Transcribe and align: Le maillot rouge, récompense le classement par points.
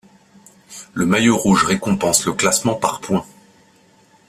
Le 0.95 1.05
maillot 1.05 1.37
rouge, 1.37 1.63
récompense 1.63 2.25
le 2.25 2.33
classement 2.33 2.73
par 2.73 3.01
points. 3.01 3.23